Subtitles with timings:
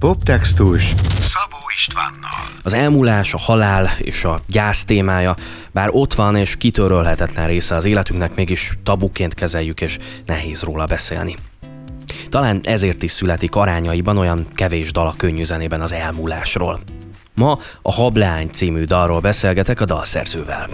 [0.00, 2.58] Poptextus Szabó Istvánnal.
[2.62, 5.34] Az elmúlás, a halál és a gyász témája,
[5.72, 11.34] bár ott van és kitörölhetetlen része az életünknek, mégis tabuként kezeljük és nehéz róla beszélni.
[12.28, 16.80] Talán ezért is születik arányaiban olyan kevés dal a könnyű zenében az elmúlásról.
[17.34, 20.68] Ma a Hableány című dalról beszélgetek a dalszerzővel.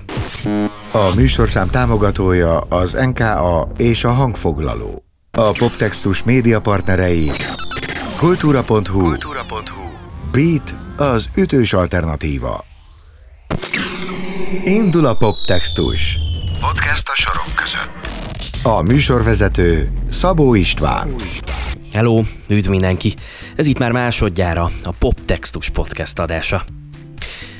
[0.93, 5.05] A műsorszám támogatója az NKA és a hangfoglaló.
[5.31, 7.31] A Poptextus média partnerei
[8.17, 9.83] kultúra.hu, kultúra.hu
[10.33, 12.65] Beat az ütős alternatíva.
[14.65, 16.19] Indul a Poptextus.
[16.61, 18.09] Podcast a sorok között.
[18.62, 21.15] A műsorvezető Szabó István.
[21.92, 23.15] Hello, üdv mindenki!
[23.56, 26.64] Ez itt már másodjára a Poptextus podcast adása.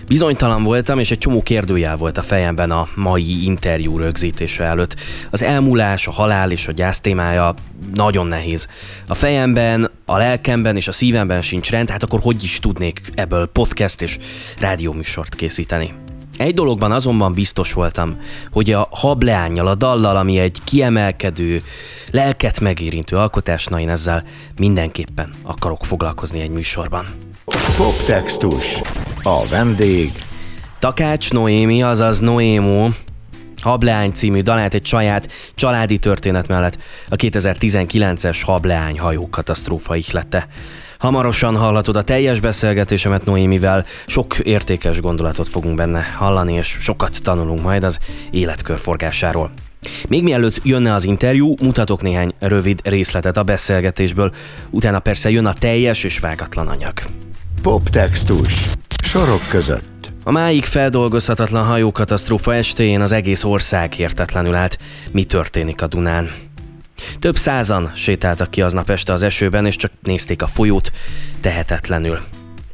[0.07, 4.97] Bizonytalan voltam, és egy csomó kérdőjel volt a fejemben a mai interjú rögzítése előtt.
[5.31, 7.55] Az elmúlás, a halál és a gyász témája
[7.95, 8.69] nagyon nehéz.
[9.07, 13.47] A fejemben, a lelkemben és a szívemben sincs rend, hát akkor hogy is tudnék ebből
[13.47, 14.19] podcast és
[14.59, 15.95] rádióműsort készíteni?
[16.39, 18.21] Egy dologban azonban biztos voltam,
[18.53, 21.63] hogy a hableányjal, a dallal, ami egy kiemelkedő,
[22.11, 24.25] lelket megérintő alkotás, na én ezzel
[24.59, 27.07] mindenképpen akarok foglalkozni egy műsorban.
[27.77, 28.81] Poptextus.
[29.29, 30.13] A vendég
[30.79, 32.91] Takács Noémi, azaz Noémó,
[33.63, 40.47] Hableány című dalát egy saját családi történet mellett a 2019-es Hableány hajó katasztrófa ihlette.
[40.99, 47.63] Hamarosan hallhatod a teljes beszélgetésemet Noémivel, sok értékes gondolatot fogunk benne hallani, és sokat tanulunk
[47.63, 47.99] majd az
[48.31, 49.51] életkörforgásáról.
[50.09, 54.33] Még mielőtt jönne az interjú, mutatok néhány rövid részletet a beszélgetésből,
[54.71, 56.95] utána persze jön a teljes és vágatlan anyag.
[57.63, 58.69] Poptextus.
[59.17, 60.13] Sorok között.
[60.25, 64.79] A máig feldolgozhatatlan hajókatasztrófa estén az egész ország értetlenül állt,
[65.13, 66.31] mi történik a Dunán.
[67.19, 70.91] Több százan sétáltak ki aznap este az esőben, és csak nézték a folyót
[71.41, 72.19] tehetetlenül.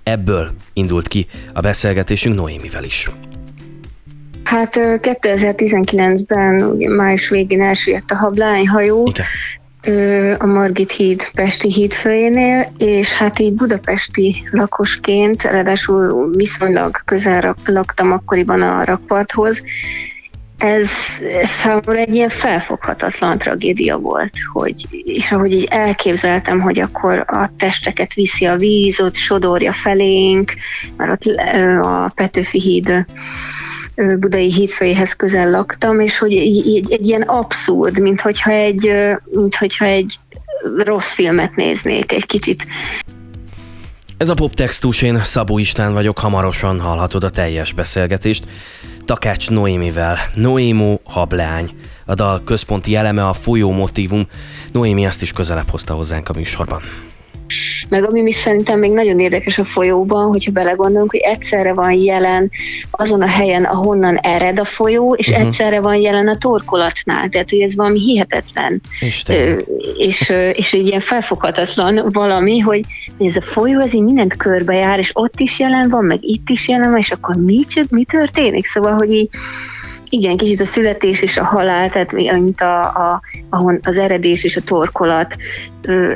[0.02, 3.10] Ebből indult ki a beszélgetésünk Noémivel is.
[4.44, 9.26] Hát ö, 2019-ben, ugye május végén elsüllyedt a hablányhajó, Igen.
[10.38, 18.12] A Margit híd Pesti híd főjénél, és hát így budapesti lakosként, ráadásul viszonylag közel laktam
[18.12, 19.62] akkoriban a rakparthoz,
[20.62, 20.90] ez,
[21.40, 27.50] ez számomra egy ilyen felfoghatatlan tragédia volt, hogy, és ahogy így elképzeltem, hogy akkor a
[27.56, 30.52] testeket viszi a víz, ott sodorja felénk,
[30.96, 31.36] mert ott
[31.82, 33.04] a Petőfi híd
[33.96, 38.92] budai hídfőjéhez közel laktam, és hogy egy, egy, ilyen abszurd, mint hogyha egy,
[39.30, 40.14] mint hogyha egy
[40.76, 42.66] rossz filmet néznék, egy kicsit
[44.16, 48.44] Ez a poptextus, én Szabó István vagyok, hamarosan hallhatod a teljes beszélgetést.
[49.04, 51.70] Takács Noémivel, Noémó Hableány.
[52.06, 54.26] A dal központi eleme a folyó motívum.
[54.72, 56.82] Noémi ezt is közelebb hozta hozzánk a műsorban.
[57.88, 62.50] Meg ami mi szerintem még nagyon érdekes a folyóban, hogyha belegondolunk, hogy egyszerre van jelen
[62.90, 65.46] azon a helyen, ahonnan ered a folyó, és uh-huh.
[65.46, 67.28] egyszerre van jelen a torkolatnál.
[67.28, 68.80] Tehát, hogy ez valami hihetetlen.
[69.00, 69.36] Isten.
[69.36, 69.58] Ö,
[69.96, 72.80] és, ö, és egy ilyen felfoghatatlan valami, hogy
[73.18, 76.68] ez a folyó, ez így mindent körbejár, és ott is jelen van, meg itt is
[76.68, 78.66] jelen van, és akkor mi, mi történik?
[78.66, 79.28] Szóval, hogy így
[80.12, 84.44] igen, kicsit a születés és a halál, tehát mi- mint a, a, ahon az eredés
[84.44, 85.36] és a torkolat,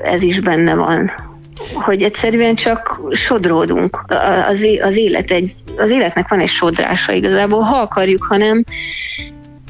[0.02, 1.10] ez is benne van.
[1.74, 4.04] Hogy egyszerűen csak sodródunk.
[4.48, 8.64] Az, az, élet egy, az életnek van egy sodrása igazából, ha akarjuk, hanem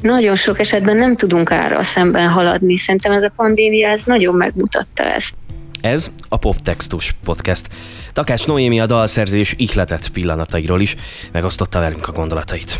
[0.01, 2.77] nagyon sok esetben nem tudunk árral szemben haladni.
[2.77, 5.33] Szerintem ez a pandémia ez nagyon megmutatta ezt.
[5.81, 7.67] Ez a Poptextus podcast.
[8.13, 10.95] Takács Noémi a dalszerzés ihletett pillanatairól is
[11.31, 12.79] megosztotta velünk a gondolatait.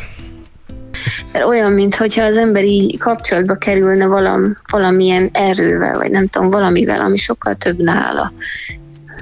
[1.32, 7.02] Mert olyan, mintha az ember így kapcsolatba kerülne valam, valamilyen erővel, vagy nem tudom, valamivel,
[7.02, 8.32] ami sokkal több nála,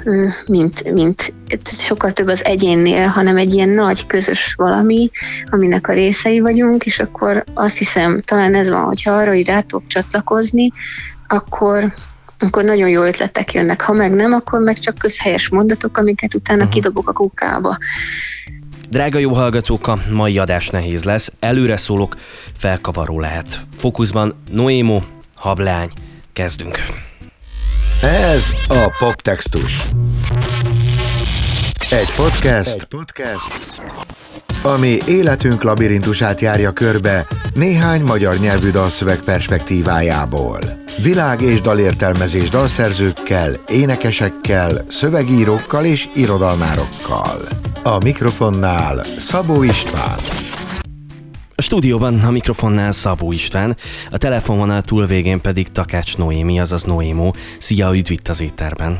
[0.03, 5.09] Ö, mint, mint sokkal több az egyénnél, hanem egy ilyen nagy közös valami,
[5.45, 9.59] aminek a részei vagyunk, és akkor azt hiszem, talán ez van, hogyha arra így rá
[9.59, 10.71] tudok csatlakozni,
[11.27, 11.93] akkor
[12.39, 13.81] akkor nagyon jó ötletek jönnek.
[13.81, 16.73] Ha meg nem, akkor meg csak közhelyes mondatok, amiket utána uh-huh.
[16.73, 17.77] kidobok a kukába.
[18.95, 21.33] Drága jó hallgatók, a mai adás nehéz lesz.
[21.39, 22.15] Előre szólok,
[22.57, 23.59] felkavaró lehet.
[23.77, 25.01] Fókuszban Noémo,
[25.35, 25.89] Hableány.
[26.33, 26.83] Kezdünk.
[28.01, 29.85] Ez a Poptextus.
[31.91, 33.81] Egy podcast, Egy podcast,
[34.63, 40.59] ami életünk labirintusát járja körbe néhány magyar nyelvű dalszöveg perspektívájából.
[41.03, 47.41] Világ és dalértelmezés dalszerzőkkel, énekesekkel, szövegírókkal és irodalmárokkal.
[47.87, 50.17] A mikrofonnál Szabó István.
[51.55, 53.77] A stúdióban a mikrofonnál Szabó István,
[54.09, 57.33] a telefonvonal túlvégén pedig Takács Noémi, azaz Noémó.
[57.57, 58.99] Szia, üdv itt az étterben.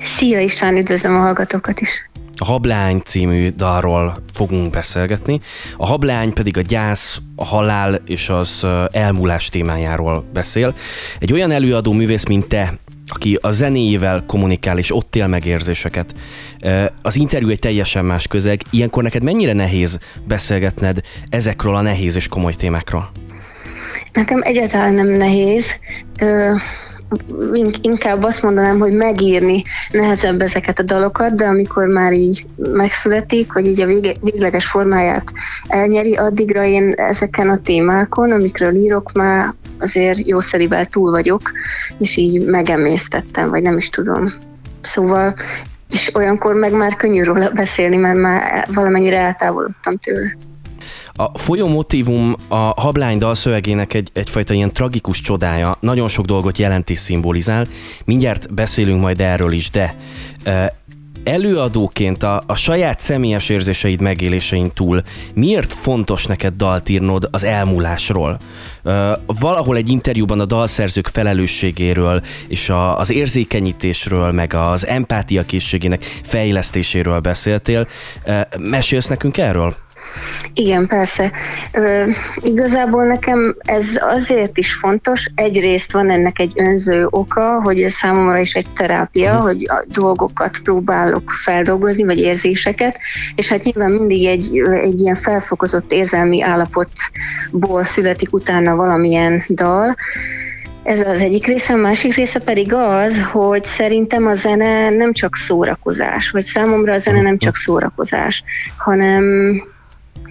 [0.00, 2.10] Szia István, üdvözlöm a hallgatókat is!
[2.38, 5.40] A Hablány című dalról fogunk beszélgetni,
[5.76, 10.74] a Hablány pedig a gyász, a halál és az elmúlás témájáról beszél.
[11.18, 12.72] Egy olyan előadó művész, mint te,
[13.06, 16.14] aki a zenéjével kommunikál és ott él megérzéseket.
[17.02, 18.60] Az interjú egy teljesen más közeg.
[18.70, 23.10] Ilyenkor neked mennyire nehéz beszélgetned ezekről a nehéz és komoly témákról?
[24.12, 25.80] Nekem egyáltalán nem nehéz
[27.80, 33.66] inkább azt mondanám, hogy megírni nehezebb ezeket a dalokat, de amikor már így megszületik, hogy
[33.66, 35.32] így a vége, végleges formáját
[35.68, 41.50] elnyeri, addigra én ezeken a témákon, amikről írok, már azért jószerivel túl vagyok,
[41.98, 44.34] és így megemésztettem, vagy nem is tudom.
[44.80, 45.34] Szóval
[45.90, 50.30] és olyankor meg már könnyű róla beszélni, mert már valamennyire eltávolodtam tőle.
[51.18, 56.90] A folyó motivum a hablány dalszövegének egy, egyfajta ilyen tragikus csodája, nagyon sok dolgot jelent
[56.90, 57.66] és szimbolizál.
[58.04, 59.96] Mindjárt beszélünk majd erről is, de
[61.24, 65.02] előadóként a, a saját személyes érzéseid megélésein túl
[65.34, 68.38] miért fontos neked dalt írnod az elmúlásról?
[68.84, 68.92] Uh,
[69.26, 77.18] valahol egy interjúban a dalszerzők felelősségéről és a, az érzékenyítésről, meg az empátia készségének fejlesztéséről
[77.18, 77.86] beszéltél.
[78.26, 79.85] Uh, mesélsz nekünk erről?
[80.54, 81.30] Igen, persze.
[81.72, 82.04] Ö,
[82.40, 88.38] igazából nekem ez azért is fontos, egyrészt van ennek egy önző oka, hogy ez számomra
[88.38, 89.46] is egy terápia, uh-huh.
[89.46, 92.98] hogy a dolgokat próbálok feldolgozni, vagy érzéseket,
[93.34, 99.94] és hát nyilván mindig egy, egy ilyen felfokozott érzelmi állapotból születik utána valamilyen dal,
[100.86, 105.36] ez az egyik része, a másik része pedig az, hogy szerintem a zene nem csak
[105.36, 108.44] szórakozás, vagy számomra a zene nem csak szórakozás,
[108.76, 109.24] hanem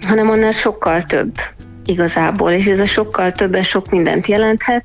[0.04, 1.38] hanem annál sokkal több
[1.86, 4.84] igazából, és ez a sokkal többes sok mindent jelenthet.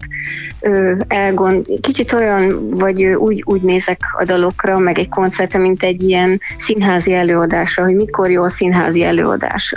[1.07, 6.41] Elgond, kicsit olyan, vagy úgy, úgy nézek a dalokra, meg egy koncertre, mint egy ilyen
[6.57, 9.75] színházi előadásra, hogy mikor jó a színházi előadás.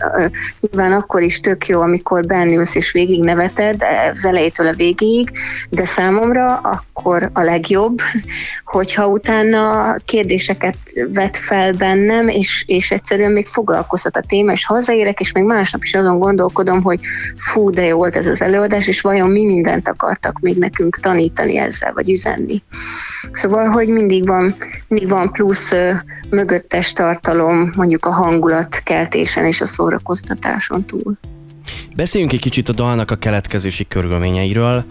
[0.61, 3.83] Nyilván akkor is tök jó, amikor bennülsz és végig neveted,
[4.13, 5.29] az elejétől a végig,
[5.71, 7.99] de számomra akkor a legjobb,
[8.65, 10.77] hogyha utána kérdéseket
[11.13, 15.83] vet fel bennem, és, és egyszerűen még foglalkoztat a téma, és hazaérek, és még másnap
[15.83, 17.01] is azon gondolkodom, hogy
[17.37, 21.57] fú, de jó volt ez az előadás, és vajon mi mindent akartak még nekünk tanítani
[21.57, 22.63] ezzel, vagy üzenni.
[23.33, 24.55] Szóval, hogy mindig van,
[24.89, 25.91] mindig van plusz ö,
[26.31, 31.15] mögöttes tartalom, mondjuk a hangulat keltésen és a szórakoztatáson túl.
[31.97, 34.85] Beszéljünk egy kicsit a dalnak a keletkezési körülményeiről.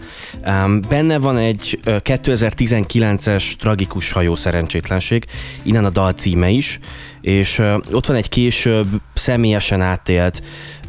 [0.88, 5.24] Benne van egy 2019-es tragikus hajó szerencsétlenség,
[5.62, 6.78] innen a dal címe is,
[7.20, 7.62] és
[7.92, 10.42] ott van egy később személyesen átélt,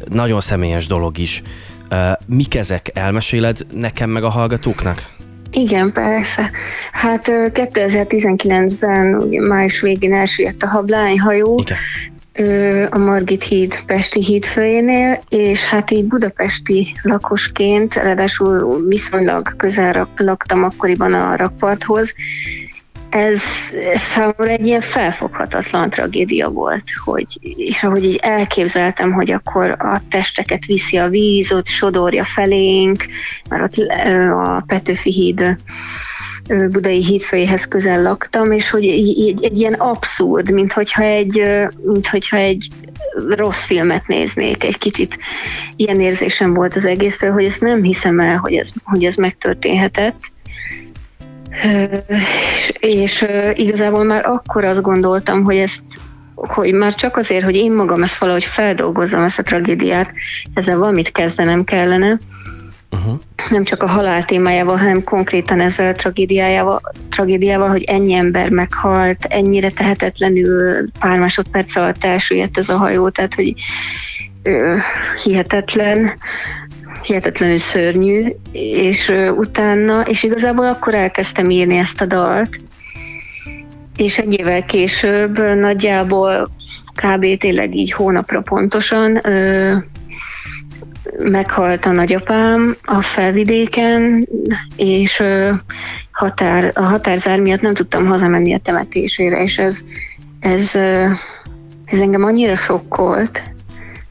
[0.08, 1.42] nagyon személyes dolog is.
[2.26, 2.90] Mik ezek?
[2.94, 5.14] Elmeséled nekem meg a hallgatóknak?
[5.52, 6.50] Igen, persze.
[6.92, 11.78] Hát 2019-ben, ugye május végén elsüllyedt a hablányhajó, Igen
[12.90, 21.14] a Margit híd Pesti hídfőjénél, és hát így budapesti lakosként, ráadásul viszonylag közel laktam akkoriban
[21.14, 22.14] a rakparthoz,
[23.10, 23.42] ez,
[23.94, 30.64] számomra egy ilyen felfoghatatlan tragédia volt, hogy, és ahogy így elképzeltem, hogy akkor a testeket
[30.64, 33.04] viszi a víz, ott sodorja felénk,
[33.48, 33.86] mert ott
[34.30, 35.56] a Petőfi híd
[36.48, 41.42] budai hídfőjéhez közel laktam, és hogy egy, egy ilyen abszurd, mint hogyha egy,
[41.82, 42.68] mint hogyha egy
[43.28, 45.18] rossz filmet néznék, egy kicsit
[45.76, 50.18] ilyen érzésem volt az egésztől, hogy ezt nem hiszem el, hogy ez, hogy ez megtörténhetett.
[52.78, 55.80] És igazából már akkor azt gondoltam, hogy ezt
[56.36, 60.12] hogy már csak azért, hogy én magam ezt valahogy feldolgozzam, ezt a tragédiát,
[60.54, 62.18] ezzel valamit kezdenem kellene,
[62.90, 63.18] uh-huh.
[63.50, 69.24] nem csak a halál témájával, hanem konkrétan ezzel a tragédiájával, tragédiával, hogy ennyi ember meghalt,
[69.24, 73.52] ennyire tehetetlenül pár másodperc alatt elsüllyedt ez a hajó, tehát hogy
[74.42, 74.74] ö,
[75.24, 76.16] hihetetlen,
[77.06, 82.60] hihetetlenül szörnyű, és ö, utána, és igazából akkor elkezdtem írni ezt a dalt,
[83.96, 86.48] és egy évvel később nagyjából
[86.94, 87.38] kb.
[87.38, 89.76] tényleg így hónapra pontosan ö,
[91.18, 94.28] meghalt a nagyapám a felvidéken,
[94.76, 95.22] és
[96.10, 99.82] határ, a határzár miatt nem tudtam hazamenni a temetésére, és ez,
[100.40, 100.74] ez,
[101.84, 103.42] ez engem annyira sokkolt,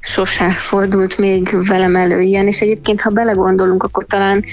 [0.05, 4.43] sosem fordult még velem elő ilyen, és egyébként, ha belegondolunk, akkor talán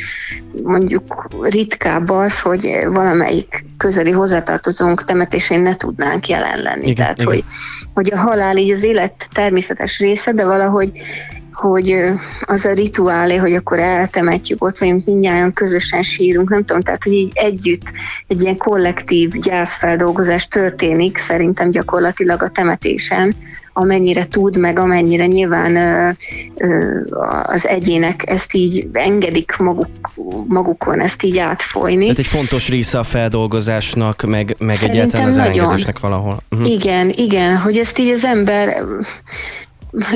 [0.62, 6.82] mondjuk ritkább az, hogy valamelyik közeli hozzátartozónk temetésén ne tudnánk jelen lenni.
[6.82, 7.32] Igen, Tehát, igen.
[7.32, 7.44] Hogy,
[7.94, 10.92] hogy a halál így az élet természetes része, de valahogy
[11.52, 12.02] hogy
[12.40, 17.12] az a rituálé, hogy akkor eltemetjük ott, vagy mindjárt közösen sírunk, nem tudom, tehát hogy
[17.12, 17.92] így együtt
[18.26, 23.34] egy ilyen kollektív gyászfeldolgozás történik szerintem gyakorlatilag a temetésen,
[23.72, 26.10] amennyire tud, meg amennyire nyilván ö,
[26.56, 27.00] ö,
[27.42, 29.88] az egyének ezt így engedik maguk,
[30.46, 32.02] magukon, ezt így átfolyni.
[32.02, 35.52] Tehát egy fontos része a feldolgozásnak, meg, meg egyáltalán az nagyon.
[35.52, 36.42] elengedésnek valahol.
[36.50, 36.70] Uh-huh.
[36.70, 38.84] Igen, igen, hogy ezt így az ember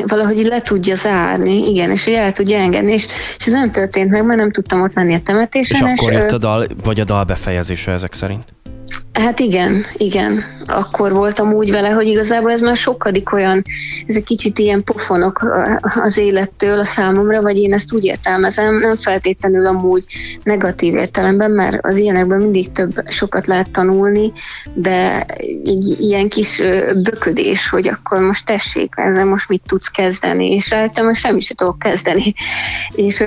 [0.06, 3.06] valahogy le tudja zárni, igen, és hogy el tudja engedni, és,
[3.38, 5.87] és ez nem történt meg, mert nem tudtam ott lenni a temetésen.
[5.87, 8.45] És akkor és, jött a dal, vagy a dal befejezése ezek szerint?
[9.12, 10.43] Hát igen, igen.
[10.66, 13.64] Akkor voltam úgy vele, hogy igazából ez már sokadik olyan,
[14.07, 15.40] ez egy kicsit ilyen pofonok
[16.02, 20.05] az élettől a számomra, vagy én ezt úgy értelmezem, nem feltétlenül amúgy
[20.43, 24.33] negatív értelemben, mert az ilyenekben mindig több, sokat lehet tanulni,
[24.75, 25.26] de
[25.64, 26.62] egy ilyen kis
[27.02, 31.57] böködés, hogy akkor most tessék, ezzel most mit tudsz kezdeni, és rájöttem, hogy semmit sem
[31.57, 32.35] tudok kezdeni.
[32.90, 33.25] És,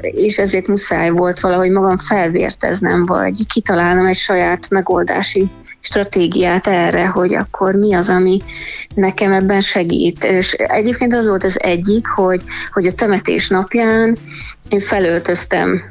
[0.00, 5.48] és ezért muszáj volt valahogy magam felvérteznem, vagy kitalálnom egy saját megoldási
[5.80, 8.40] stratégiát erre, hogy akkor mi az, ami
[8.94, 10.24] nekem ebben segít.
[10.24, 12.42] És egyébként az volt az egyik, hogy,
[12.72, 14.16] hogy a temetés napján
[14.68, 15.82] én felöltöztem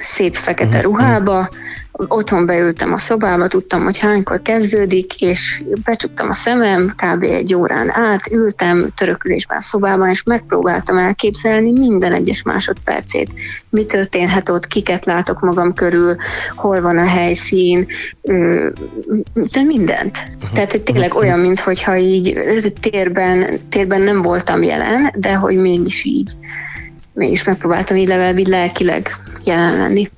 [0.00, 1.48] szép fekete mhm, ruhába,
[2.08, 7.22] otthon beültem a szobába, tudtam, hogy hánykor kezdődik, és becsuktam a szemem, kb.
[7.22, 13.30] egy órán át, ültem törökülésben a szobában, és megpróbáltam elképzelni minden egyes másodpercét.
[13.70, 16.16] Mi történhet ott, kiket látok magam körül,
[16.54, 17.86] hol van a helyszín,
[19.32, 20.18] de mindent.
[20.52, 26.32] Tehát, hogy tényleg olyan, mintha így térben, térben nem voltam jelen, de hogy mégis így,
[27.12, 29.08] mégis megpróbáltam így legalább így lelkileg
[29.44, 30.10] jelen lenni.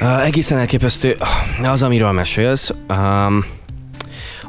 [0.00, 1.16] Egészen elképesztő
[1.62, 2.72] az, amiről mesélsz.
[2.88, 3.44] Um,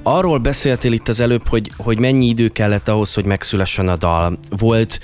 [0.04, 4.40] arról beszéltél itt az előbb, hogy, hogy mennyi idő kellett ahhoz, hogy megszülessen a dal.
[4.50, 5.00] Volt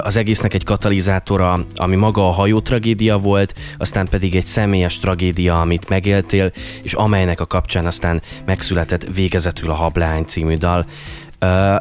[0.00, 5.60] az egésznek egy katalizátora, ami maga a hajó tragédia volt, aztán pedig egy személyes tragédia,
[5.60, 6.52] amit megéltél,
[6.82, 10.86] és amelynek a kapcsán aztán megszületett végezetül a Hablány című dal.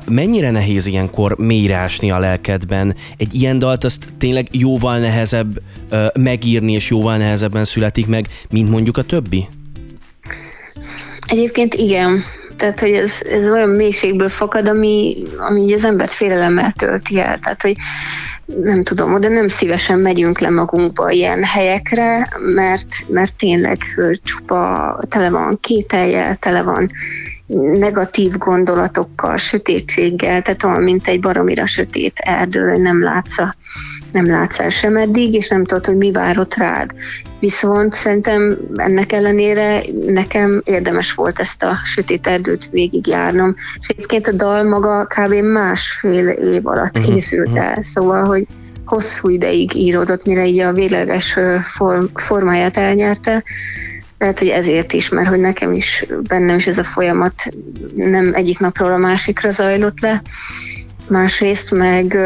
[0.07, 2.95] Mennyire nehéz ilyenkor mélyreásni a lelkedben?
[3.17, 5.61] Egy ilyen dalt azt tényleg jóval nehezebb
[6.13, 9.47] megírni, és jóval nehezebben születik meg, mint mondjuk a többi?
[11.27, 12.23] Egyébként igen.
[12.57, 17.39] Tehát, hogy ez, ez olyan mélységből fakad, ami, ami az embert félelemmel tölti el.
[17.39, 17.75] Tehát, hogy
[18.45, 23.77] nem tudom, de nem szívesen megyünk le magunkba ilyen helyekre, mert, mert tényleg
[24.23, 26.89] csupa tele van kételje, tele van
[27.77, 33.35] negatív gondolatokkal, sötétséggel, tehát olyan, mint egy baromira sötét erdő, nem látsz,
[34.11, 36.91] nem látsz el sem eddig, és nem tudod, hogy mi vár ott rád.
[37.39, 43.55] Viszont szerintem ennek ellenére nekem érdemes volt ezt a sötét erdőt végigjárnom.
[43.79, 45.33] És egyébként a dal maga kb.
[45.33, 47.65] másfél év alatt uh-huh, készült uh-huh.
[47.65, 48.47] el, szóval, hogy
[48.85, 53.43] hosszú ideig íródott, mire így a végleges form, formáját elnyerte,
[54.25, 57.33] lehet, hogy ezért is, mert hogy nekem is, bennem is ez a folyamat
[57.95, 60.21] nem egyik napról a másikra zajlott le.
[61.07, 62.17] Másrészt meg,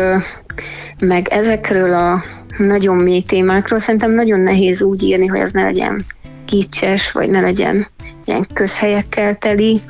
[1.00, 2.24] meg ezekről a
[2.58, 6.06] nagyon mély témákról szerintem nagyon nehéz úgy írni, hogy ez ne legyen
[6.46, 7.88] kicses, vagy ne legyen
[8.26, 9.82] ilyen közhelyekkel teli.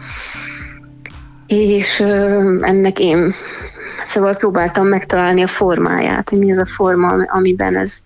[1.48, 2.00] És
[2.60, 3.34] ennek én
[4.06, 8.00] szóval próbáltam megtalálni a formáját, hogy mi az a forma, amiben ez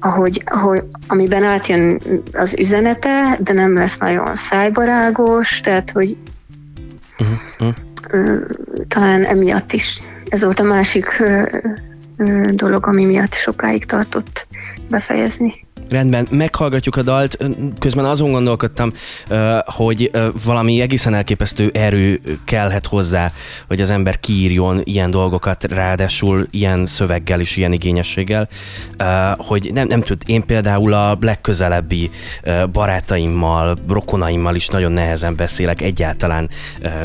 [0.00, 2.00] ahogy, ahogy, amiben átjön
[2.32, 6.16] az üzenete, de nem lesz nagyon szájbarágos, tehát hogy
[7.18, 7.74] uh-huh.
[8.88, 10.00] talán emiatt is.
[10.28, 11.22] Ez volt a másik
[12.48, 14.46] dolog, ami miatt sokáig tartott
[14.90, 15.65] befejezni.
[15.88, 17.38] Rendben, meghallgatjuk a dalt.
[17.78, 18.92] Közben azon gondolkodtam,
[19.64, 20.10] hogy
[20.44, 23.32] valami egészen elképesztő erő kellhet hozzá,
[23.68, 28.48] hogy az ember kiírjon ilyen dolgokat, ráadásul ilyen szöveggel és ilyen igényességgel,
[29.36, 32.10] hogy nem, nem tud, én például a legközelebbi
[32.72, 36.48] barátaimmal, rokonaimmal is nagyon nehezen beszélek egyáltalán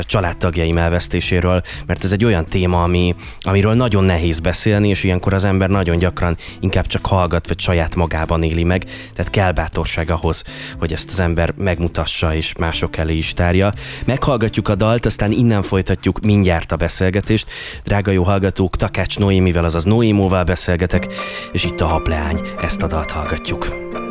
[0.00, 5.44] családtagjaim elvesztéséről, mert ez egy olyan téma, ami, amiről nagyon nehéz beszélni, és ilyenkor az
[5.44, 10.44] ember nagyon gyakran inkább csak hallgat, vagy saját magában éli meg, tehát kell bátorság ahhoz,
[10.78, 13.72] hogy ezt az ember megmutassa és mások elé is tárja.
[14.04, 17.50] Meghallgatjuk a dalt, aztán innen folytatjuk mindjárt a beszélgetést.
[17.84, 21.06] Drága jó hallgatók, Takács Noémivel, azaz Noémóval beszélgetek,
[21.52, 24.01] és itt a Hapleány, ezt a dalt hallgatjuk.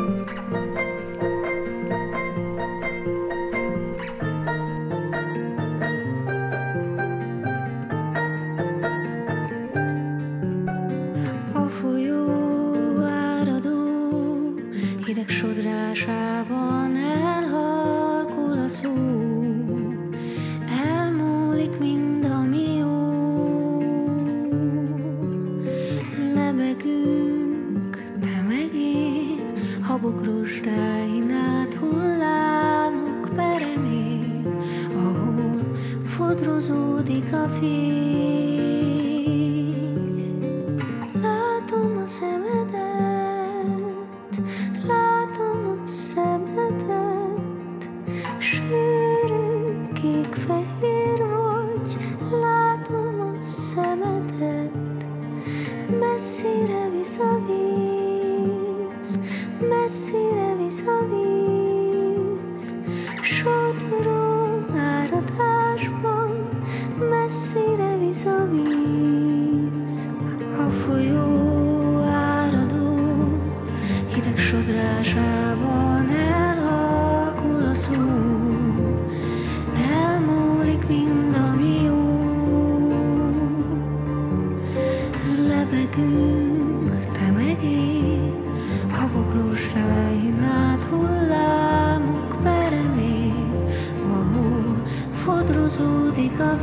[63.32, 64.21] শুধু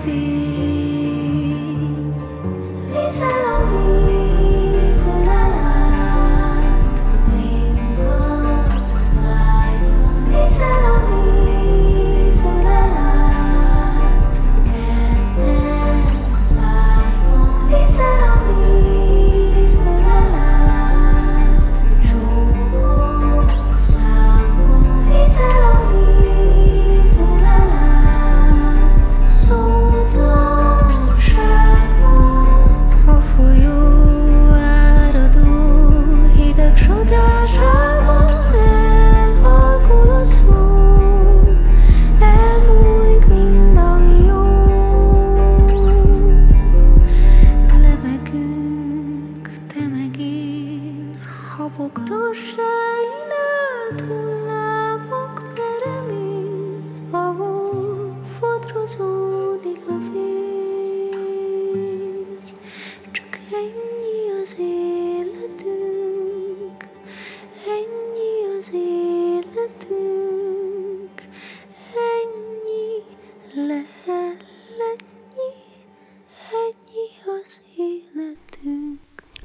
[0.10, 0.38] You.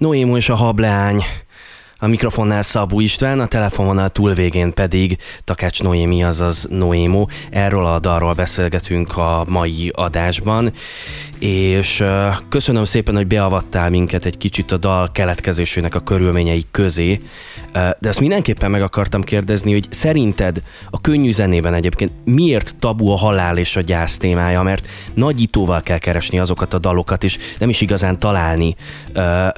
[0.05, 0.13] Életünk.
[0.13, 1.23] Noémo és a hableány.
[2.05, 7.27] A mikrofonnál Szabó István, a telefononál túlvégén pedig Takács Noémi, azaz Noémo.
[7.51, 10.73] Erről a dalról beszélgetünk a mai adásban,
[11.39, 12.05] és
[12.49, 17.19] köszönöm szépen, hogy beavattál minket egy kicsit a dal keletkezésének a körülményei közé,
[17.73, 23.17] de ezt mindenképpen meg akartam kérdezni, hogy szerinted a könnyű zenében egyébként miért tabu a
[23.17, 27.81] halál és a gyász témája, mert nagyítóval kell keresni azokat a dalokat, és nem is
[27.81, 28.77] igazán találni,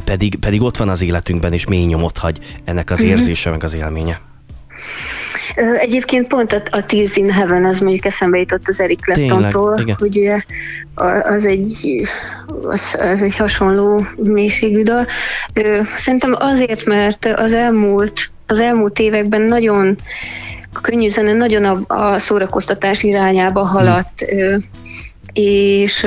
[0.05, 3.75] pedig, pedig ott van az életünkben, és mély nyomot hagy ennek az érzése, meg az
[3.75, 4.21] élménye.
[5.79, 10.17] Egyébként pont a, a Tears in Heaven az mondjuk eszembe jutott az Eric Claptontól, hogy
[10.17, 10.41] ugye
[11.23, 12.03] az egy,
[12.47, 15.07] az, az egy hasonló mélységű dal.
[15.97, 19.97] Szerintem azért, mert az elmúlt, az elmúlt években nagyon
[20.73, 24.23] a könnyű zene nagyon a, a szórakoztatás irányába haladt.
[24.29, 24.57] Ö,
[25.39, 26.05] és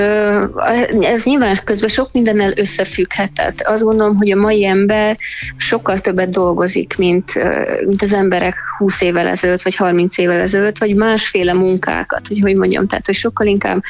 [0.99, 3.31] ez nyilván közben sok mindennel összefügghet.
[3.31, 5.17] Tehát azt gondolom, hogy a mai ember
[5.57, 7.33] sokkal többet dolgozik, mint,
[7.85, 12.55] mint az emberek 20 évvel ezelőtt, vagy 30 évvel ezelőtt, vagy másféle munkákat, hogy hogy
[12.55, 13.81] mondjam, tehát hogy sokkal inkább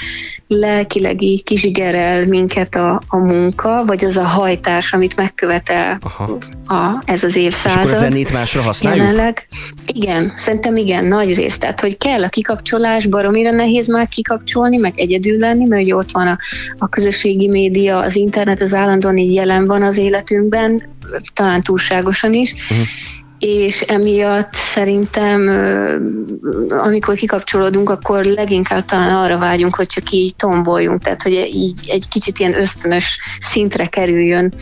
[0.47, 6.37] lelkileg így kizsigerel minket a, a munka, vagy az a hajtás, amit megkövetel Aha.
[6.65, 7.97] a, ez az És akkor a évszázad.
[7.97, 9.05] zenét másra használjuk?
[9.05, 9.47] Jelenleg,
[9.93, 11.57] igen, szerintem igen, nagy rész.
[11.57, 16.11] Tehát, hogy kell a kikapcsolás, baromira nehéz már kikapcsolni, meg egyedül lenni, mert ugye ott
[16.11, 16.37] van a,
[16.77, 20.83] a közösségi média, az internet, az állandóan így jelen van az életünkben,
[21.33, 22.87] talán túlságosan is, Uh-huh.
[23.39, 25.49] és emiatt szerintem,
[26.69, 32.07] amikor kikapcsolódunk, akkor leginkább talán arra vágyunk, hogy csak így tomboljunk, tehát hogy így egy
[32.09, 34.53] kicsit ilyen ösztönös szintre kerüljön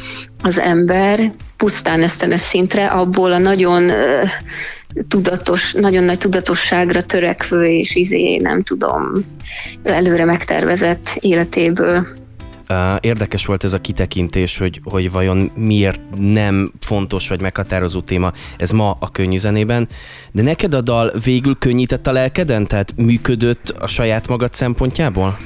[0.44, 3.92] az ember, pusztán ösztönös szintre, abból a nagyon
[5.08, 9.12] tudatos, nagyon nagy tudatosságra törekvő és izé, nem tudom,
[9.84, 12.08] előre megtervezett életéből.
[13.00, 18.72] Érdekes volt ez a kitekintés, hogy, hogy vajon miért nem fontos vagy meghatározó téma ez
[18.72, 19.88] ma a könnyű zenében,
[20.32, 25.38] de neked a dal végül könnyített a lelkeden, tehát működött a saját magad szempontjából?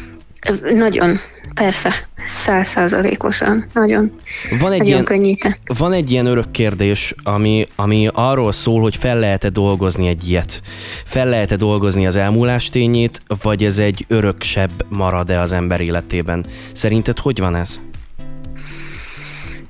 [0.74, 1.20] Nagyon,
[1.54, 1.94] persze,
[2.28, 4.12] százszázalékosan, nagyon,
[4.50, 5.58] Van egy, nagyon ilyen, könnyíte.
[5.78, 10.62] van egy ilyen örök kérdés, ami, ami arról szól, hogy fel lehet-e dolgozni egy ilyet.
[11.06, 16.46] Fel lehet-e dolgozni az elmúlás tényét, vagy ez egy öröksebb marad-e az ember életében?
[16.72, 17.80] Szerinted hogy van ez?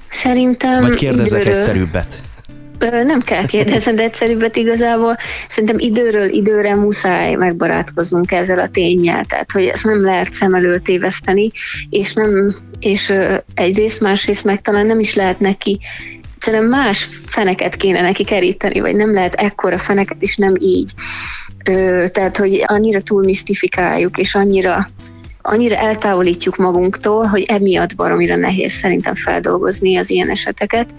[0.07, 2.19] Szerintem Vagy kérdezek időről- egyszerűbbet?
[2.89, 5.17] Nem kell kérdezni, de egyszerűbbet igazából
[5.49, 10.83] szerintem időről időre muszáj megbarátkoznunk ezzel a tényel, tehát hogy ezt nem lehet szem előtt
[10.83, 11.51] téveszteni,
[11.89, 13.13] és nem, és
[13.53, 15.79] egyrészt, másrészt meg talán nem is lehet neki
[16.35, 20.93] egyszerűen más feneket kéne neki keríteni, vagy nem lehet ekkora feneket is nem így.
[22.11, 24.87] Tehát, hogy annyira túl misztifikáljuk, és annyira
[25.41, 30.89] annyira eltávolítjuk magunktól, hogy emiatt baromira nehéz szerintem feldolgozni az ilyen eseteket,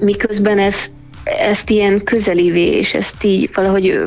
[0.00, 0.86] miközben ez,
[1.24, 3.98] ezt ilyen közelivé, és ezt így valahogy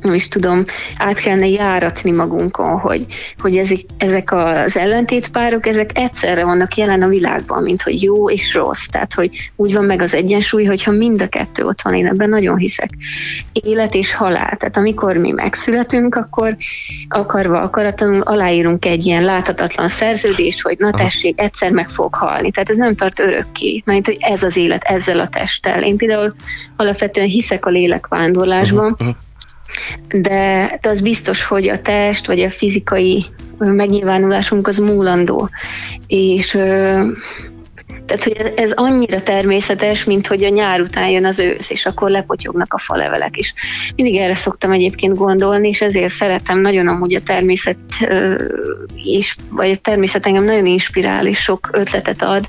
[0.00, 0.64] nem is tudom,
[0.98, 3.06] át kellene járatni magunkon, hogy,
[3.38, 8.54] hogy ezek, ezek az ellentétpárok, ezek egyszerre vannak jelen a világban, mint hogy jó és
[8.54, 8.86] rossz.
[8.86, 12.28] Tehát, hogy úgy van meg az egyensúly, hogyha mind a kettő ott van, én ebben
[12.28, 12.90] nagyon hiszek.
[13.52, 14.56] Élet és halál.
[14.56, 16.56] Tehát amikor mi megszületünk, akkor
[17.08, 22.50] akarva, akaratlanul aláírunk egy ilyen láthatatlan szerződést, hogy na tessék, egyszer meg fog halni.
[22.50, 23.82] Tehát ez nem tart örökké.
[23.84, 25.82] Mert hogy ez az élet ezzel a testtel.
[25.82, 26.34] Én például
[26.76, 29.16] alapvetően hiszek a lélekvándorlásban, Uh-huh.
[30.08, 33.24] De, de az biztos, hogy a test vagy a fizikai
[33.58, 35.48] megnyilvánulásunk az múlandó.
[36.06, 36.58] És
[38.06, 42.10] tehát, hogy ez, annyira természetes, mint hogy a nyár után jön az ősz, és akkor
[42.10, 43.54] lepotyognak a falevelek is.
[43.96, 47.78] Mindig erre szoktam egyébként gondolni, és ezért szeretem nagyon amúgy a természet
[48.94, 52.48] is, vagy a természet engem nagyon inspirál, és sok ötletet ad,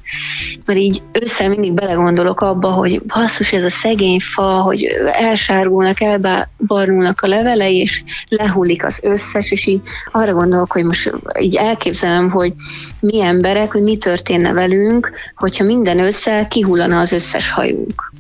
[0.66, 7.22] mert így össze mindig belegondolok abba, hogy basszus, ez a szegény fa, hogy elsárulnak, elbarnulnak
[7.22, 12.54] a levelei, és lehullik az összes, és így arra gondolok, hogy most így elképzelem, hogy
[13.00, 15.12] mi emberek, hogy mi történne velünk,
[15.50, 18.12] hogyha minden ősszel kihullana az összes hajunk.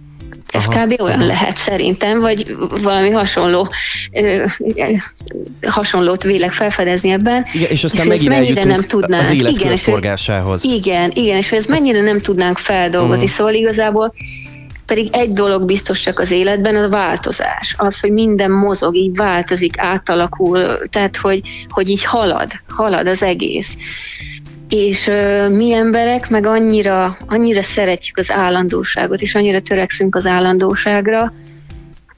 [0.51, 1.01] Ez Aha, kb.
[1.01, 1.27] olyan aha.
[1.27, 3.69] lehet szerintem, vagy valami hasonló
[4.11, 4.43] ö,
[5.67, 7.45] hasonlót vélek felfedezni ebben.
[7.53, 9.23] Igen, és aztán és megint mennyire nem tudnánk.
[9.23, 10.63] az élet Igen, és- körforgásához.
[10.63, 13.31] Igen, igen, és hogy ezt mennyire nem tudnánk feldolgozni, Mhm.
[13.33, 14.13] szóval igazából
[14.85, 17.73] pedig egy dolog biztos csak az életben, a változás.
[17.77, 23.75] Az, hogy minden mozog, így változik, átalakul, tehát hogy, hogy így halad, halad az egész.
[24.69, 31.33] És ö, mi emberek meg annyira, annyira szeretjük az állandóságot, és annyira törekszünk az állandóságra,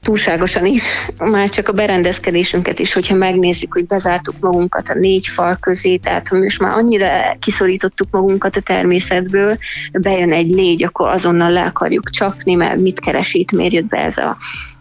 [0.02, 0.82] túlságosan is,
[1.18, 6.28] már csak a berendezkedésünket is, hogyha megnézzük, hogy bezártuk magunkat a négy fal közé, tehát
[6.28, 7.08] hogy most már annyira
[7.38, 9.56] kiszorítottuk magunkat a természetből,
[9.92, 13.98] bejön egy légy, akkor azonnal le akarjuk csapni, mert mit keres itt, miért jött be
[13.98, 14.36] ez a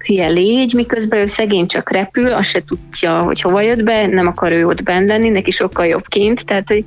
[0.05, 4.27] hülye légy, miközben ő szegény csak repül, azt se tudja, hogy hova jött be, nem
[4.27, 6.85] akar ő ott benn lenni, neki sokkal jobb kint, tehát hogy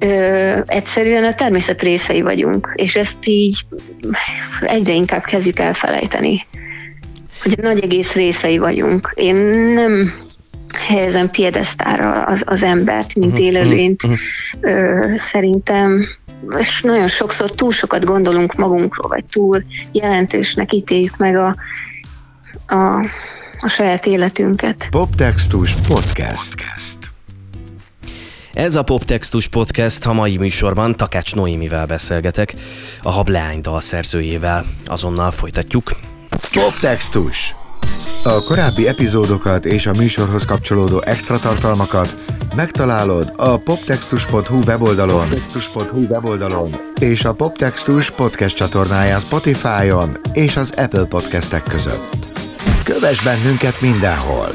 [0.00, 3.66] ö, egyszerűen a természet részei vagyunk, és ezt így
[4.60, 6.46] egyre inkább kezdjük elfelejteni
[7.42, 9.12] hogy a nagy egész részei vagyunk.
[9.14, 9.34] Én
[9.74, 10.12] nem
[10.88, 14.02] helyezem piedesztára az, az embert, mint Mhm, élőlényt.
[14.02, 14.12] mhm,
[14.60, 16.06] Ö, szerintem
[16.58, 21.54] és nagyon sokszor túl sokat gondolunk magunkról, vagy túl jelentősnek ítéljük meg a,
[22.66, 23.06] a,
[23.60, 24.86] a saját életünket.
[24.90, 26.54] Poptextus Podcast.
[26.54, 26.98] Podcast.
[28.60, 32.54] Ez a Poptextus Podcast a mai műsorban Takács Noémivel beszélgetek,
[33.02, 34.64] a Hableány dalszerzőjével.
[34.86, 35.90] Azonnal folytatjuk.
[36.52, 37.54] Poptextus.
[38.24, 42.14] A korábbi epizódokat és a műsorhoz kapcsolódó extra tartalmakat
[42.56, 51.04] megtalálod a poptextus.hu weboldalon, poptextus.hu weboldalon és a Poptextus podcast csatornáján Spotify-on és az Apple
[51.04, 52.28] podcastek között.
[52.84, 54.48] Kövess bennünket mindenhol!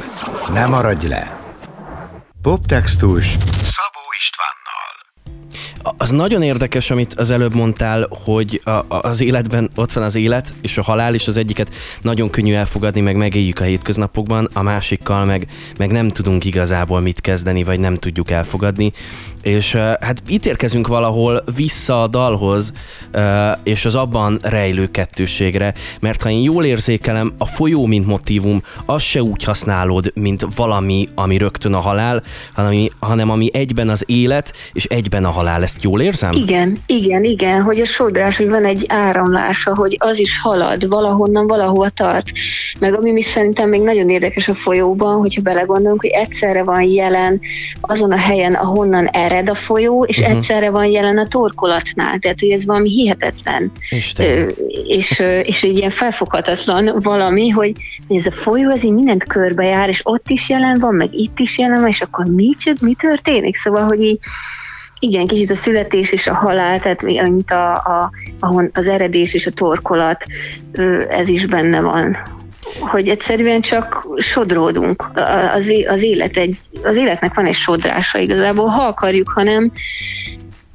[0.54, 1.44] Ne maradj le!
[2.42, 3.38] Poptextus
[5.98, 10.16] Az nagyon érdekes, amit az előbb mondtál, hogy a, a, az életben ott van az
[10.16, 14.62] élet és a halál, és az egyiket nagyon könnyű elfogadni, meg megéljük a hétköznapokban, a
[14.62, 18.92] másikkal meg, meg nem tudunk igazából mit kezdeni, vagy nem tudjuk elfogadni.
[19.42, 22.72] És hát itt érkezünk valahol vissza a dalhoz,
[23.64, 29.02] és az abban rejlő kettőségre, mert ha én jól érzékelem, a folyó, mint motívum, az
[29.02, 34.54] se úgy használod, mint valami, ami rögtön a halál, hanem hanem ami egyben az élet,
[34.74, 35.64] és egyben a halál.
[35.64, 36.32] Ezt jól érzem?
[36.32, 41.48] Igen, igen, igen, hogy a sodrás, hogy van egy áramlása, hogy az is halad, valahonnan
[41.48, 42.32] valahova tart.
[42.80, 47.42] Meg ami mi szerintem még nagyon érdekes a folyóban, hogyha belegondolunk, hogy egyszerre van jelen
[47.82, 50.36] azon a helyen, ahonnan ered a folyó, és uh-huh.
[50.36, 52.20] egyszerre van jelen a torkolatnál.
[52.20, 53.72] Tehát, hogy ez valami hihetetlen.
[53.90, 54.26] Isten.
[54.26, 54.48] Ö,
[54.88, 57.72] és, ö, és egy ilyen felfoghatatlan valami, hogy
[58.08, 61.58] ez a folyó, ez így mindent körbejár, és ott is jelen van, meg itt is
[61.58, 63.56] jelen van, és akkor mi, mi történik?
[63.56, 64.20] Szóval, hogy így,
[65.06, 69.34] igen, kicsit a születés és a halál, tehát mi- mint a, a, ahon az eredés
[69.34, 70.26] és a torkolat,
[71.10, 72.18] ez is benne van.
[72.80, 75.10] Hogy egyszerűen csak sodródunk.
[75.54, 79.44] Az, az, élet egy, az életnek van egy sodrása igazából, ha akarjuk, ha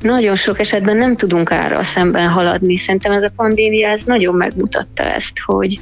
[0.01, 2.77] nagyon sok esetben nem tudunk árral szemben haladni.
[2.77, 5.81] Szerintem ez a pandémia ez nagyon megmutatta ezt, hogy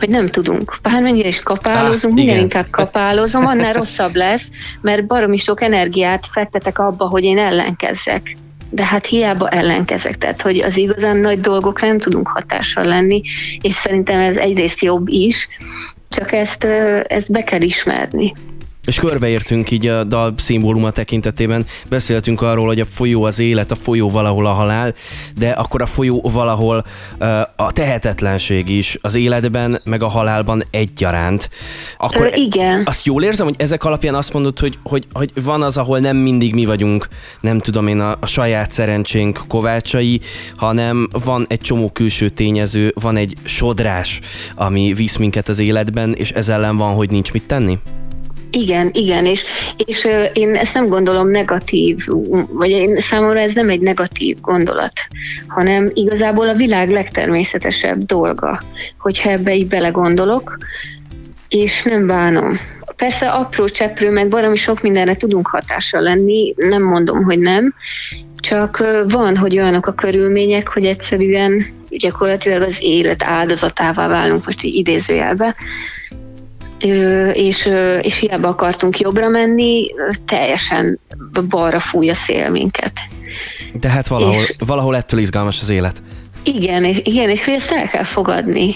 [0.00, 0.76] hogy nem tudunk.
[0.82, 6.78] Bármennyire is kapálozunk, Ah, minél inkább kapálozom, annál rosszabb lesz, mert baromi sok energiát fektetek
[6.78, 8.36] abba, hogy én ellenkezzek.
[8.70, 13.20] De hát hiába ellenkezek, tehát hogy az igazán nagy dolgokra nem tudunk hatással lenni,
[13.60, 15.48] és szerintem ez egyrészt jobb is,
[16.08, 16.64] csak ezt,
[17.08, 18.32] ezt be kell ismerni.
[18.90, 23.74] És körbeértünk így a dal szimbóluma tekintetében, beszéltünk arról, hogy a folyó az élet, a
[23.74, 24.94] folyó valahol a halál,
[25.38, 26.84] de akkor a folyó valahol
[27.56, 31.50] a tehetetlenség is az életben, meg a halálban egyaránt.
[31.98, 32.82] Akkor Ö, igen.
[32.84, 36.16] azt jól érzem, hogy ezek alapján azt mondod, hogy, hogy, hogy van az, ahol nem
[36.16, 37.08] mindig mi vagyunk,
[37.40, 40.20] nem tudom én, a, a saját szerencsénk kovácsai,
[40.56, 44.20] hanem van egy csomó külső tényező, van egy sodrás,
[44.54, 47.78] ami visz minket az életben, és ez ellen van, hogy nincs mit tenni?
[48.50, 49.44] Igen, igen, és,
[49.76, 51.98] és én ezt nem gondolom negatív,
[52.52, 54.92] vagy én számomra ez nem egy negatív gondolat,
[55.46, 58.60] hanem igazából a világ legtermészetesebb dolga,
[58.98, 60.56] hogyha ebbe így belegondolok,
[61.48, 62.58] és nem bánom.
[62.96, 67.74] Persze apró cseprő, meg valami sok mindenre tudunk hatással lenni, nem mondom, hogy nem,
[68.40, 74.74] csak van, hogy olyanok a körülmények, hogy egyszerűen gyakorlatilag az élet áldozatává válunk, most így
[74.74, 75.56] idézőjelbe,
[77.32, 77.68] és,
[78.00, 79.86] és hiába akartunk jobbra menni,
[80.24, 81.00] teljesen
[81.48, 82.92] balra fúj a szél minket.
[83.72, 86.02] De hát valahol, És- valahol ettől izgalmas az élet.
[86.42, 88.74] Igen, és, igen, és ezt el kell fogadni,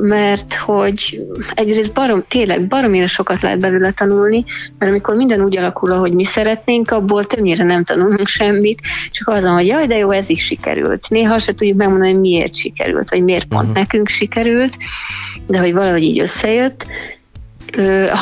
[0.00, 1.20] mert hogy
[1.54, 4.44] egyrészt barom, tényleg baromira sokat lehet belőle tanulni,
[4.78, 9.52] mert amikor minden úgy alakul, ahogy mi szeretnénk, abból többnyire nem tanulunk semmit, csak azon,
[9.52, 11.08] hogy jaj, de jó, ez is sikerült.
[11.08, 13.72] Néha se tudjuk megmondani, hogy miért sikerült, vagy miért pont Mhm.
[13.78, 14.76] nekünk sikerült,
[15.46, 16.86] de hogy valahogy így összejött.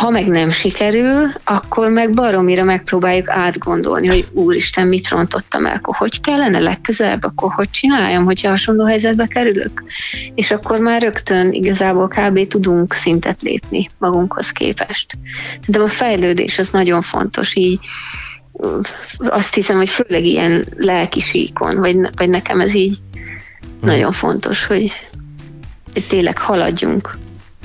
[0.00, 5.96] Ha meg nem sikerül, akkor meg baromira megpróbáljuk átgondolni, hogy úristen, mit rontottam el, akkor
[5.96, 9.84] hogy kellene legközelebb, akkor hogy csináljam, hogyha hasonló helyzetbe kerülök.
[10.34, 12.46] És akkor már rögtön igazából kb.
[12.46, 15.18] tudunk szintet lépni magunkhoz képest.
[15.66, 17.78] De a fejlődés az nagyon fontos, így
[19.18, 22.98] azt hiszem, hogy főleg ilyen lelki síkon, vagy, vagy nekem ez így
[23.80, 24.92] nagyon fontos, hogy
[26.08, 27.18] tényleg haladjunk.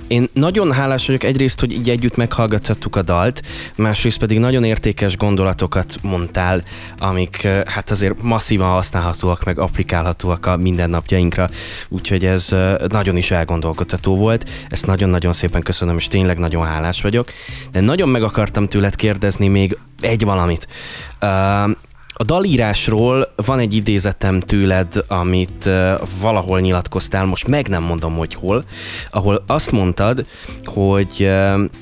[0.08, 3.42] Én nagyon hálás vagyok egyrészt, hogy így együtt meghallgathattuk a dalt,
[3.76, 6.64] másrészt pedig nagyon értékes gondolatokat mondtál,
[6.98, 11.50] amik hát azért masszívan használhatóak, meg applikálhatóak a mindennapjainkra,
[11.90, 12.56] úgyhogy ez
[12.88, 14.50] nagyon is elgondolkodható volt.
[14.70, 17.32] Ezt nagyon-nagyon szépen köszönöm, és tényleg nagyon hálás vagyok.
[17.72, 20.68] De nagyon meg akartam tőled kérdezni még egy valamit.
[22.20, 25.70] A dalírásról van egy idézetem tőled, amit
[26.22, 28.64] valahol nyilatkoztál, most meg nem mondom, hogy hol,
[29.12, 30.26] ahol azt mondtad,
[30.66, 31.30] hogy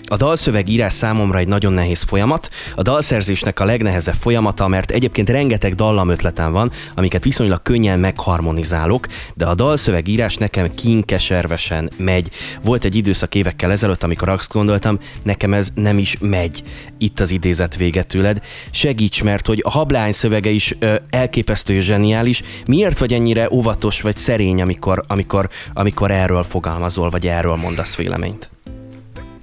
[0.05, 5.75] a dalszövegírás számomra egy nagyon nehéz folyamat, a dalszerzésnek a legnehezebb folyamata, mert egyébként rengeteg
[5.75, 12.29] dallamötletem van, amiket viszonylag könnyen megharmonizálok, de a dalszövegírás nekem kinkeservesen megy.
[12.63, 16.63] Volt egy időszak évekkel ezelőtt, amikor azt gondoltam, nekem ez nem is megy.
[16.97, 18.41] Itt az idézet vége tőled.
[18.71, 22.43] Segíts, mert hogy a hablány szövege is ö, elképesztő és zseniális.
[22.67, 28.49] Miért vagy ennyire óvatos vagy szerény, amikor, amikor, amikor erről fogalmazol, vagy erről mondasz véleményt?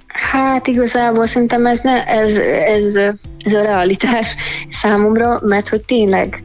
[0.07, 2.95] Hát igazából szerintem ez, ne, ez, ez,
[3.43, 4.35] ez a realitás
[4.69, 6.43] számomra, mert hogy tényleg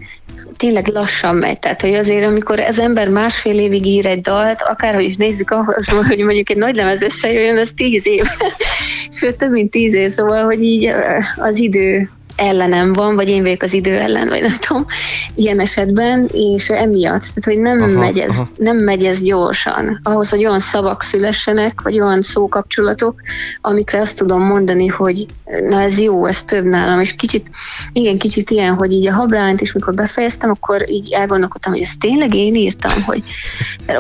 [0.57, 1.59] tényleg lassan megy.
[1.59, 5.89] Tehát, hogy azért, amikor az ember másfél évig ír egy dalt, akárhogy is nézzük ahhoz,
[5.89, 8.25] hogy mondjuk egy nagy lemez összejöjjön, az tíz év.
[9.19, 10.91] Sőt, több mint tíz év, szóval, hogy így
[11.37, 14.87] az idő ellenem van, vagy én vagyok az idő ellen, vagy nem tudom,
[15.35, 18.49] ilyen esetben, és emiatt, tehát hogy nem, Aha, megy ez, aha.
[18.57, 20.01] nem megy ez gyorsan.
[20.03, 23.21] Ahhoz, hogy olyan szavak szülessenek, vagy olyan szókapcsolatok,
[23.61, 25.27] amikre azt tudom mondani, hogy
[25.69, 27.51] na ez jó, ez több nálam, és kicsit,
[27.93, 31.99] igen, kicsit ilyen, hogy így a hablányt is, mikor befejeztem, akkor így elgondolkodtam, hogy ezt
[31.99, 33.23] tényleg én írtam, hogy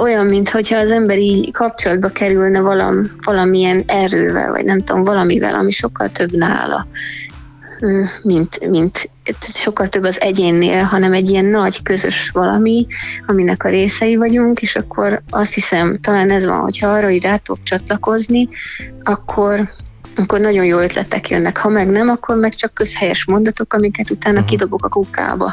[0.00, 5.70] olyan, mintha az ember így kapcsolatba kerülne valam, valamilyen erővel, vagy nem tudom, valamivel, ami
[5.70, 6.86] sokkal több nála
[8.22, 9.10] mint, mint
[9.40, 12.86] sokkal több az egyénnél, hanem egy ilyen nagy közös valami,
[13.26, 17.36] aminek a részei vagyunk, és akkor azt hiszem, talán ez van, hogyha arra így rá
[17.36, 18.48] tudok csatlakozni,
[19.02, 19.68] akkor
[20.20, 21.56] akkor nagyon jó ötletek jönnek.
[21.56, 24.50] Ha meg nem, akkor meg csak közhelyes mondatok, amiket utána uh-huh.
[24.50, 25.52] kidobok a kukába.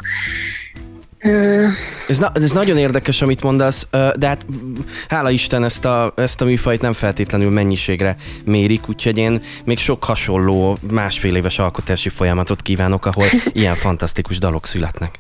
[2.08, 4.46] Ez, na, ez nagyon érdekes, amit mondasz, de hát
[5.08, 10.04] hála Isten ezt a, ezt a műfajt nem feltétlenül mennyiségre mérik, úgyhogy én még sok
[10.04, 15.16] hasonló másfél éves alkotási folyamatot kívánok, ahol ilyen fantasztikus dalok születnek.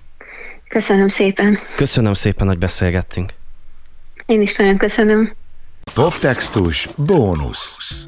[0.67, 1.57] köszönöm szépen.
[1.75, 3.33] Köszönöm szépen, hogy beszélgettünk.
[4.25, 5.33] Én is nagyon köszönöm.
[5.93, 8.07] Poptextus bónusz.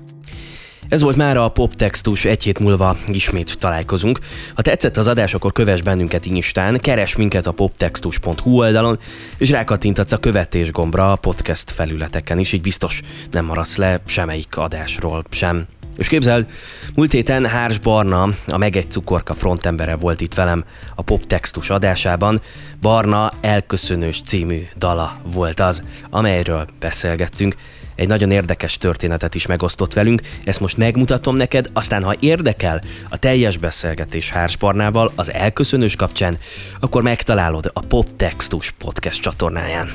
[0.89, 4.19] Ez volt már a poptextus, egy hét múlva ismét találkozunk.
[4.55, 8.99] Ha tetszett az adás, akkor kövess bennünket Instán, keres minket a poptextus.hu oldalon,
[9.37, 14.57] és rákattintatsz a követés gombra a podcast felületeken is, így biztos nem maradsz le semmelyik
[14.57, 15.67] adásról sem.
[15.97, 16.47] És képzeld,
[16.95, 20.63] múlt héten Hárs Barna, a Meg egy cukorka frontembere volt itt velem
[20.95, 22.41] a poptextus adásában.
[22.81, 27.55] Barna elköszönős című dala volt az, amelyről beszélgettünk
[27.97, 33.17] egy nagyon érdekes történetet is megosztott velünk, ezt most megmutatom neked, aztán ha érdekel a
[33.17, 36.37] teljes beszélgetés Hársbarnával az elköszönős kapcsán,
[36.79, 39.91] akkor megtalálod a Poptextus podcast csatornáján.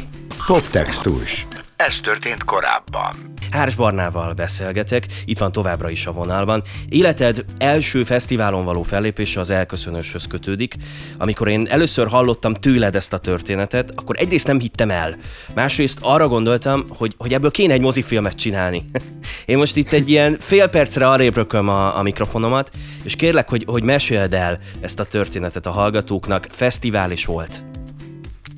[0.46, 1.46] Poptextus.
[1.86, 3.14] Ez történt korábban.
[3.50, 6.62] Hárs Barnával beszélgetek, itt van továbbra is a vonalban.
[6.88, 10.74] Életed első fesztiválon való fellépése az elköszönőshöz kötődik.
[11.18, 15.16] Amikor én először hallottam tőled ezt a történetet, akkor egyrészt nem hittem el.
[15.54, 18.84] Másrészt arra gondoltam, hogy, hogy ebből kéne egy mozifilmet csinálni.
[19.46, 22.70] Én most itt egy ilyen fél percre arrébb rököm a, a mikrofonomat,
[23.02, 26.46] és kérlek, hogy, hogy meséld el ezt a történetet a hallgatóknak.
[26.50, 27.71] Fesztivál is volt.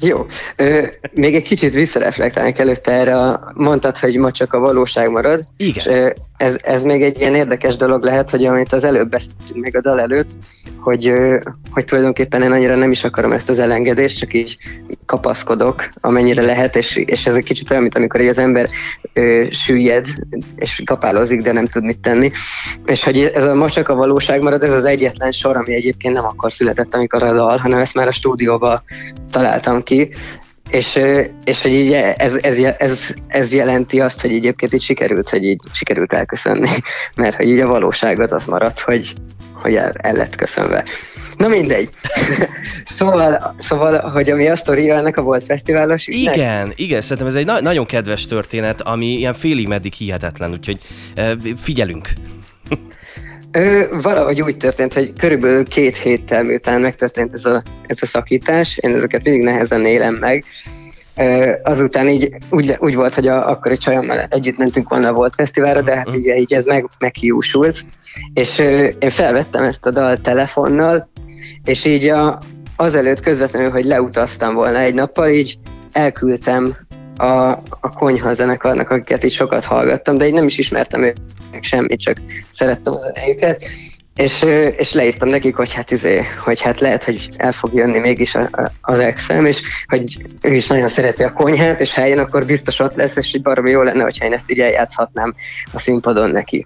[0.05, 0.25] Jó.
[0.57, 5.45] Ö, még egy kicsit visszareflektálunk előtte erre, mondtad, hogy ma csak a valóság marad.
[5.57, 5.75] Igen.
[5.77, 9.61] És, ö, ez, ez még egy ilyen érdekes dolog lehet, hogy amit az előbb beszéltünk
[9.61, 10.29] még a dal előtt,
[10.81, 11.39] hogy, ö,
[11.71, 14.57] hogy tulajdonképpen én annyira nem is akarom ezt az elengedést, csak így
[15.07, 18.69] kapaszkodok, amennyire lehet, és, és ez egy kicsit olyan, mint amikor az ember
[19.13, 20.07] ö, süllyed,
[20.57, 22.31] és kapálozik, de nem tud mit tenni.
[22.87, 26.15] És hogy ez a ma csak a valóság marad, ez az egyetlen sor, ami egyébként
[26.15, 28.83] nem akkor született, amikor a dal, hanem ezt már a stúdióba
[29.31, 29.94] találtam ki,
[30.71, 31.01] és,
[31.45, 35.61] és hogy így ez, ez, ez, ez, jelenti azt, hogy egyébként így sikerült, hogy így
[35.73, 36.69] sikerült elköszönni,
[37.15, 39.13] mert hogy így a valóságot az maradt, hogy,
[39.55, 40.85] hogy el, el lett köszönve.
[41.37, 41.89] Na mindegy.
[42.99, 46.37] szóval, szóval, hogy ami a sztori ennek a volt fesztiválos ügynek?
[46.37, 50.79] Igen, igen, szerintem ez egy na- nagyon kedves történet, ami ilyen félig meddig hihetetlen, úgyhogy
[51.57, 52.09] figyelünk.
[53.57, 58.79] Ö, valahogy úgy történt, hogy körülbelül két héttel miután megtörtént ez a, ez a szakítás,
[58.81, 60.45] én ezeket mindig nehezen élem meg,
[61.17, 65.13] ö, azután így úgy, úgy volt, hogy a, akkor egy csajommal együtt mentünk volna a
[65.13, 67.85] Volt Fesztiválra, de hát így, így ez meg, meghiúsult,
[68.33, 71.11] és ö, én felvettem ezt a dal telefonnal,
[71.65, 72.39] és így a,
[72.77, 75.59] azelőtt közvetlenül, hogy leutaztam volna egy nappal, így
[75.93, 76.77] elküldtem
[77.17, 77.49] a,
[77.81, 81.05] a konyha zenekarnak, akiket így sokat hallgattam, de így nem is ismertem
[81.55, 82.17] őket semmit, csak
[82.53, 83.65] szerettem az zenéjüket,
[84.15, 84.45] és,
[84.77, 88.49] és leírtam nekik, hogy hát izé, hogy hát lehet, hogy el fog jönni mégis a,
[88.53, 92.47] a, az exem, és hogy ő is nagyon szereti a konyhát, és ha eljön, akkor
[92.47, 95.35] biztos ott lesz, és hogy baromi jó lenne, hogyha én ezt így eljátszhatnám
[95.73, 96.65] a színpadon neki.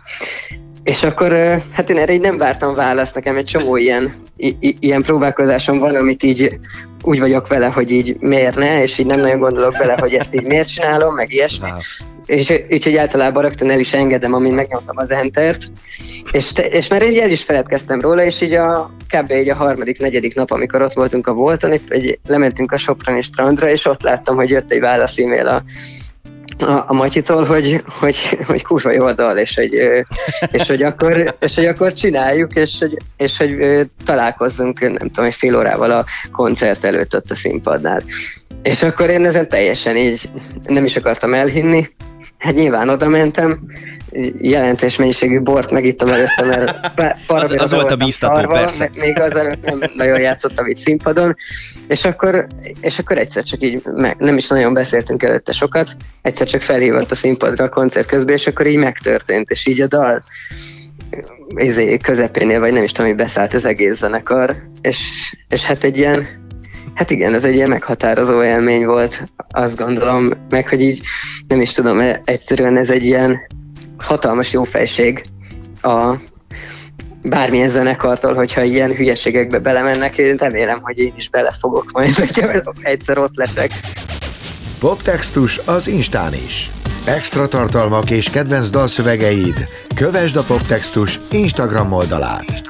[0.82, 1.32] És akkor
[1.72, 5.94] hát én erre így nem vártam választ, nekem egy csomó ilyen, i- ilyen próbálkozásom van,
[5.94, 6.58] amit így
[7.02, 10.34] úgy vagyok vele, hogy így miért ne, és így nem nagyon gondolok bele, hogy ezt
[10.34, 11.70] így miért csinálom, meg ilyesmi.
[12.28, 15.70] És úgyhogy általában rögtön el is engedem, amint megnyomtam az Entert,
[16.32, 19.30] és, te, és már így el is feledkeztem róla, és így a kb.
[19.30, 23.22] egy a harmadik, negyedik nap, amikor ott voltunk a Volton, itt egy, lementünk a Soproni
[23.22, 25.62] strandra, és ott láttam, hogy jött egy válasz e-mail a
[26.58, 29.72] a, a Matyitól, hogy, hogy, hogy kurva jó a dal, és hogy,
[30.50, 33.56] és hogy, akkor, és hogy akkor csináljuk, és hogy, és hogy
[34.04, 38.02] találkozzunk, nem tudom, egy fél órával a koncert előtt ott a színpadnál.
[38.62, 40.30] És akkor én ezen teljesen így
[40.66, 41.88] nem is akartam elhinni,
[42.38, 43.60] hát nyilván oda mentem,
[44.38, 48.90] jelentős mennyiségű bort megittem előtte, mert az, az volt a bíztató, szarva, persze.
[48.94, 51.36] Még azelőtt nem nagyon játszottam itt színpadon,
[51.88, 52.46] és akkor,
[52.80, 57.10] és akkor egyszer csak így, meg, nem is nagyon beszéltünk előtte sokat, egyszer csak felhívott
[57.10, 60.22] a színpadra a koncert közben, és akkor így megtörtént, és így a dal
[61.56, 64.98] izé, közepénél, vagy nem is tudom, hogy beszállt az egész zenekar, és,
[65.48, 66.26] és hát egy ilyen,
[66.98, 71.00] hát igen, ez egy ilyen meghatározó élmény volt, azt gondolom, meg hogy így,
[71.48, 73.40] nem is tudom, egyszerűen ez egy ilyen
[73.98, 75.24] hatalmas jófejség
[75.82, 76.14] a
[77.22, 83.18] bármilyen zenekartól, hogyha ilyen hülyeségekbe belemennek, én remélem, hogy én is belefogok majd, hogyha egyszer
[83.18, 83.70] ott leszek.
[84.78, 86.70] Poptextus az Instán is.
[87.06, 89.68] Extra tartalmak és kedvenc dalszövegeid.
[89.94, 92.62] Kövesd a Poptextus Instagram oldalát.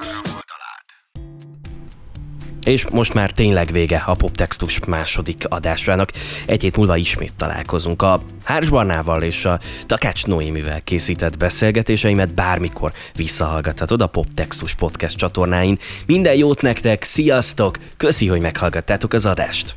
[2.68, 6.12] És most már tényleg vége a Poptextus második adásának.
[6.46, 8.02] Egy hét múlva ismét találkozunk.
[8.02, 15.78] A Hárs Barnával és a Takács Noémivel készített beszélgetéseimet bármikor visszahallgathatod a Poptextus podcast csatornáin.
[16.07, 17.78] Minden jót nektek, sziasztok!
[17.97, 19.74] Köszi, hogy meghallgattátok az adást!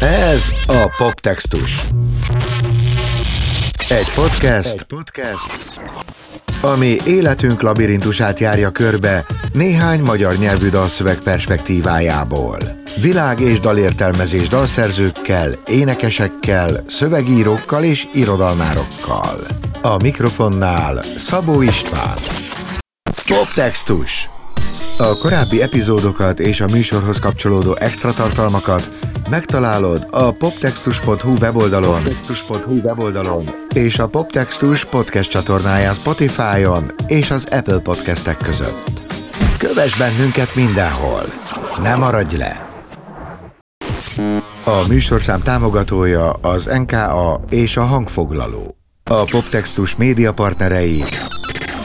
[0.00, 1.86] Ez a Poptextus.
[3.92, 5.80] Egy podcast, Egy podcast,
[6.62, 12.58] ami életünk labirintusát járja körbe néhány magyar nyelvű dalszöveg perspektívájából.
[13.00, 19.40] Világ és dalértelmezés dalszerzőkkel, énekesekkel, szövegírókkal és irodalmárokkal.
[19.82, 22.16] A mikrofonnál Szabó István.
[23.26, 24.28] Poptextus.
[24.98, 28.88] A korábbi epizódokat és a műsorhoz kapcsolódó extra tartalmakat
[29.30, 37.78] megtalálod a poptextus.hu weboldalon, poptextus.hu weboldalon és a Poptextus podcast csatornáján Spotify-on és az Apple
[37.78, 39.02] podcastek között.
[39.58, 41.22] Kövess bennünket mindenhol!
[41.82, 42.70] Ne maradj le!
[44.64, 48.76] A műsorszám támogatója az NKA és a hangfoglaló.
[49.04, 51.02] A Poptextus média partnerei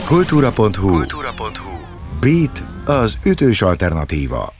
[0.06, 0.98] kultúra.hu.
[2.20, 4.57] Beat az ütős alternatíva.